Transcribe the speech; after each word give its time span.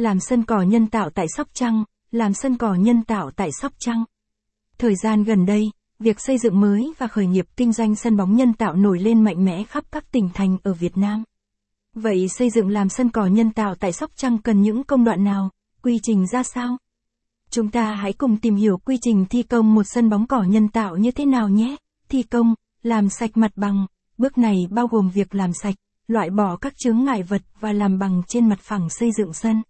làm 0.00 0.20
sân 0.20 0.44
cỏ 0.44 0.62
nhân 0.62 0.86
tạo 0.86 1.10
tại 1.10 1.26
Sóc 1.36 1.48
Trăng, 1.52 1.84
làm 2.10 2.34
sân 2.34 2.56
cỏ 2.56 2.74
nhân 2.74 3.04
tạo 3.04 3.30
tại 3.30 3.50
Sóc 3.52 3.72
Trăng. 3.78 4.04
Thời 4.78 4.94
gian 5.02 5.24
gần 5.24 5.46
đây, 5.46 5.70
việc 5.98 6.20
xây 6.20 6.38
dựng 6.38 6.60
mới 6.60 6.92
và 6.98 7.06
khởi 7.06 7.26
nghiệp 7.26 7.46
kinh 7.56 7.72
doanh 7.72 7.94
sân 7.94 8.16
bóng 8.16 8.36
nhân 8.36 8.52
tạo 8.52 8.74
nổi 8.74 8.98
lên 8.98 9.24
mạnh 9.24 9.44
mẽ 9.44 9.64
khắp 9.64 9.84
các 9.92 10.12
tỉnh 10.12 10.28
thành 10.34 10.58
ở 10.62 10.72
Việt 10.72 10.96
Nam. 10.96 11.24
Vậy 11.94 12.28
xây 12.28 12.50
dựng 12.50 12.68
làm 12.68 12.88
sân 12.88 13.10
cỏ 13.10 13.26
nhân 13.26 13.50
tạo 13.50 13.74
tại 13.74 13.92
Sóc 13.92 14.10
Trăng 14.16 14.38
cần 14.38 14.62
những 14.62 14.84
công 14.84 15.04
đoạn 15.04 15.24
nào, 15.24 15.50
quy 15.82 15.98
trình 16.02 16.26
ra 16.26 16.42
sao? 16.42 16.76
Chúng 17.50 17.70
ta 17.70 17.94
hãy 17.94 18.12
cùng 18.12 18.36
tìm 18.36 18.54
hiểu 18.54 18.78
quy 18.78 18.96
trình 19.00 19.26
thi 19.30 19.42
công 19.42 19.74
một 19.74 19.84
sân 19.84 20.10
bóng 20.10 20.26
cỏ 20.26 20.42
nhân 20.42 20.68
tạo 20.68 20.96
như 20.96 21.10
thế 21.10 21.24
nào 21.24 21.48
nhé. 21.48 21.76
Thi 22.08 22.22
công, 22.22 22.54
làm 22.82 23.08
sạch 23.08 23.30
mặt 23.34 23.52
bằng, 23.56 23.86
bước 24.18 24.38
này 24.38 24.56
bao 24.70 24.86
gồm 24.86 25.10
việc 25.10 25.34
làm 25.34 25.52
sạch, 25.52 25.74
loại 26.06 26.30
bỏ 26.30 26.56
các 26.56 26.72
chướng 26.78 27.04
ngại 27.04 27.22
vật 27.22 27.42
và 27.60 27.72
làm 27.72 27.98
bằng 27.98 28.22
trên 28.28 28.48
mặt 28.48 28.58
phẳng 28.60 28.88
xây 28.90 29.10
dựng 29.12 29.32
sân. 29.32 29.62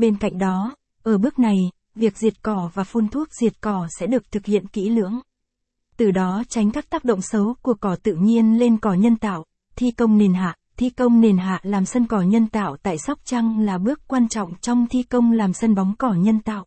Bên 0.00 0.16
cạnh 0.16 0.38
đó, 0.38 0.74
ở 1.02 1.18
bước 1.18 1.38
này, 1.38 1.56
việc 1.94 2.16
diệt 2.16 2.42
cỏ 2.42 2.70
và 2.74 2.84
phun 2.84 3.08
thuốc 3.08 3.28
diệt 3.40 3.60
cỏ 3.60 3.88
sẽ 3.98 4.06
được 4.06 4.32
thực 4.32 4.46
hiện 4.46 4.66
kỹ 4.66 4.88
lưỡng. 4.88 5.20
Từ 5.96 6.10
đó 6.10 6.42
tránh 6.48 6.70
các 6.70 6.90
tác 6.90 7.04
động 7.04 7.22
xấu 7.22 7.54
của 7.62 7.74
cỏ 7.74 7.96
tự 8.02 8.14
nhiên 8.14 8.58
lên 8.58 8.78
cỏ 8.78 8.92
nhân 8.92 9.16
tạo, 9.16 9.44
thi 9.76 9.90
công 9.90 10.18
nền 10.18 10.34
hạ. 10.34 10.56
Thi 10.76 10.90
công 10.90 11.20
nền 11.20 11.38
hạ 11.38 11.60
làm 11.62 11.84
sân 11.84 12.06
cỏ 12.06 12.20
nhân 12.20 12.46
tạo 12.46 12.76
tại 12.82 12.98
Sóc 12.98 13.18
Trăng 13.24 13.60
là 13.60 13.78
bước 13.78 14.00
quan 14.08 14.28
trọng 14.28 14.54
trong 14.60 14.86
thi 14.86 15.02
công 15.02 15.32
làm 15.32 15.52
sân 15.52 15.74
bóng 15.74 15.94
cỏ 15.98 16.14
nhân 16.14 16.40
tạo. 16.40 16.66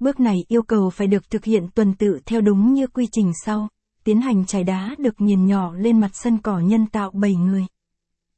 Bước 0.00 0.20
này 0.20 0.44
yêu 0.48 0.62
cầu 0.62 0.90
phải 0.90 1.06
được 1.06 1.30
thực 1.30 1.44
hiện 1.44 1.68
tuần 1.74 1.94
tự 1.94 2.20
theo 2.26 2.40
đúng 2.40 2.72
như 2.72 2.86
quy 2.86 3.06
trình 3.12 3.32
sau, 3.44 3.68
tiến 4.04 4.20
hành 4.20 4.46
trải 4.46 4.64
đá 4.64 4.94
được 4.98 5.20
nghiền 5.20 5.46
nhỏ 5.46 5.72
lên 5.74 6.00
mặt 6.00 6.10
sân 6.12 6.38
cỏ 6.38 6.58
nhân 6.58 6.86
tạo 6.86 7.10
7 7.14 7.34
người. 7.34 7.66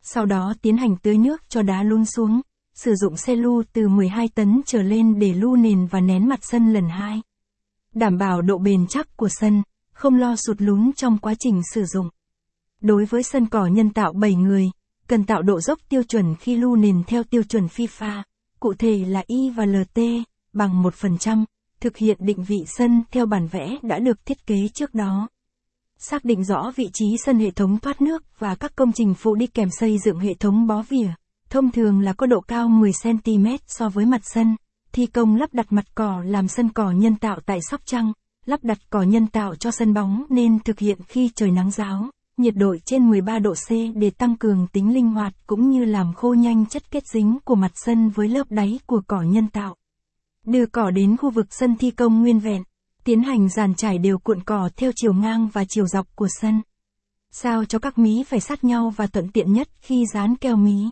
Sau 0.02 0.26
đó 0.26 0.54
tiến 0.62 0.76
hành 0.76 0.96
tưới 0.96 1.18
nước 1.18 1.42
cho 1.48 1.62
đá 1.62 1.82
luôn 1.82 2.04
xuống, 2.04 2.40
sử 2.74 2.94
dụng 2.94 3.16
xe 3.16 3.36
lu 3.36 3.62
từ 3.72 3.88
12 3.88 4.28
tấn 4.34 4.60
trở 4.66 4.82
lên 4.82 5.18
để 5.18 5.32
lu 5.34 5.56
nền 5.56 5.86
và 5.86 6.00
nén 6.00 6.28
mặt 6.28 6.38
sân 6.42 6.72
lần 6.72 6.88
hai. 6.88 7.22
Đảm 7.94 8.18
bảo 8.18 8.42
độ 8.42 8.58
bền 8.58 8.86
chắc 8.88 9.16
của 9.16 9.28
sân, 9.30 9.62
không 9.92 10.14
lo 10.14 10.36
sụt 10.36 10.62
lún 10.62 10.92
trong 10.96 11.18
quá 11.18 11.34
trình 11.38 11.60
sử 11.74 11.84
dụng. 11.84 12.08
Đối 12.80 13.04
với 13.04 13.22
sân 13.22 13.46
cỏ 13.46 13.66
nhân 13.66 13.90
tạo 13.90 14.12
7 14.12 14.34
người, 14.34 14.70
cần 15.06 15.24
tạo 15.24 15.42
độ 15.42 15.60
dốc 15.60 15.78
tiêu 15.88 16.02
chuẩn 16.02 16.34
khi 16.34 16.56
lu 16.56 16.76
nền 16.76 17.02
theo 17.06 17.24
tiêu 17.24 17.42
chuẩn 17.42 17.66
FIFA, 17.66 18.22
cụ 18.60 18.74
thể 18.78 19.04
là 19.04 19.22
Y 19.26 19.50
và 19.50 19.64
LT, 19.64 20.00
bằng 20.52 20.82
1%, 20.82 21.44
thực 21.80 21.96
hiện 21.96 22.16
định 22.20 22.44
vị 22.44 22.64
sân 22.66 23.02
theo 23.10 23.26
bản 23.26 23.46
vẽ 23.46 23.78
đã 23.82 23.98
được 23.98 24.26
thiết 24.26 24.46
kế 24.46 24.68
trước 24.74 24.94
đó. 24.94 25.28
Xác 25.98 26.24
định 26.24 26.44
rõ 26.44 26.72
vị 26.76 26.90
trí 26.92 27.06
sân 27.24 27.38
hệ 27.38 27.50
thống 27.50 27.78
thoát 27.78 28.00
nước 28.00 28.24
và 28.38 28.54
các 28.54 28.76
công 28.76 28.92
trình 28.92 29.14
phụ 29.14 29.34
đi 29.34 29.46
kèm 29.46 29.68
xây 29.80 29.98
dựng 30.04 30.18
hệ 30.18 30.34
thống 30.34 30.66
bó 30.66 30.82
vỉa, 30.88 31.10
thông 31.54 31.70
thường 31.70 32.00
là 32.00 32.12
có 32.12 32.26
độ 32.26 32.40
cao 32.40 32.68
10cm 32.68 33.58
so 33.66 33.88
với 33.88 34.06
mặt 34.06 34.20
sân. 34.24 34.56
Thi 34.92 35.06
công 35.06 35.36
lắp 35.36 35.54
đặt 35.54 35.66
mặt 35.72 35.84
cỏ 35.94 36.22
làm 36.26 36.48
sân 36.48 36.68
cỏ 36.68 36.90
nhân 36.90 37.16
tạo 37.16 37.40
tại 37.46 37.58
Sóc 37.70 37.80
Trăng, 37.84 38.12
lắp 38.46 38.64
đặt 38.64 38.78
cỏ 38.90 39.02
nhân 39.02 39.26
tạo 39.26 39.54
cho 39.54 39.70
sân 39.70 39.94
bóng 39.94 40.24
nên 40.28 40.58
thực 40.60 40.78
hiện 40.78 40.98
khi 41.08 41.30
trời 41.34 41.50
nắng 41.50 41.70
giáo, 41.70 42.10
nhiệt 42.36 42.54
độ 42.56 42.76
trên 42.84 43.10
13 43.10 43.38
độ 43.38 43.54
C 43.54 43.70
để 43.94 44.10
tăng 44.10 44.36
cường 44.36 44.66
tính 44.72 44.94
linh 44.94 45.10
hoạt 45.10 45.34
cũng 45.46 45.70
như 45.70 45.84
làm 45.84 46.14
khô 46.14 46.34
nhanh 46.34 46.66
chất 46.66 46.90
kết 46.90 47.06
dính 47.06 47.38
của 47.44 47.54
mặt 47.54 47.72
sân 47.74 48.08
với 48.10 48.28
lớp 48.28 48.50
đáy 48.50 48.80
của 48.86 49.02
cỏ 49.06 49.22
nhân 49.22 49.48
tạo. 49.48 49.76
Đưa 50.46 50.66
cỏ 50.66 50.90
đến 50.90 51.16
khu 51.16 51.30
vực 51.30 51.46
sân 51.50 51.76
thi 51.76 51.90
công 51.90 52.20
nguyên 52.20 52.38
vẹn, 52.38 52.62
tiến 53.04 53.22
hành 53.22 53.48
dàn 53.48 53.74
trải 53.74 53.98
đều 53.98 54.18
cuộn 54.18 54.42
cỏ 54.42 54.70
theo 54.76 54.90
chiều 54.96 55.12
ngang 55.12 55.48
và 55.52 55.64
chiều 55.68 55.86
dọc 55.86 56.16
của 56.16 56.28
sân. 56.40 56.62
Sao 57.30 57.64
cho 57.64 57.78
các 57.78 57.98
mí 57.98 58.24
phải 58.24 58.40
sát 58.40 58.64
nhau 58.64 58.92
và 58.96 59.06
thuận 59.06 59.28
tiện 59.28 59.52
nhất 59.52 59.68
khi 59.80 60.06
dán 60.14 60.36
keo 60.36 60.56
mí. 60.56 60.90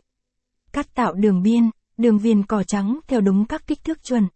Cắt 0.72 0.94
tạo 0.94 1.12
đường 1.12 1.42
biên, 1.42 1.70
đường 1.96 2.18
viền 2.18 2.42
cỏ 2.46 2.62
trắng 2.62 2.98
theo 3.06 3.20
đúng 3.20 3.46
các 3.46 3.66
kích 3.66 3.84
thước 3.84 4.04
chuẩn. 4.04 4.28